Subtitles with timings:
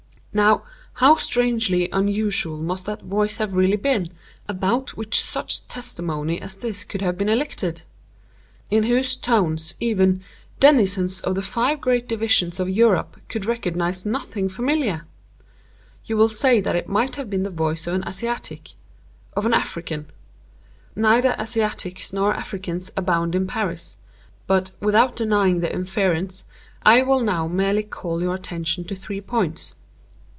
[0.33, 0.63] Now,
[0.93, 4.07] how strangely unusual must that voice have really been,
[4.47, 10.23] about which such testimony as this could have been elicited!—in whose tones, even,
[10.57, 15.05] denizens of the five great divisions of Europe could recognise nothing familiar!
[16.05, 20.05] You will say that it might have been the voice of an Asiatic—of an African.
[20.95, 23.97] Neither Asiatics nor Africans abound in Paris;
[24.47, 26.45] but, without denying the inference,
[26.83, 29.75] I will now merely call your attention to three points.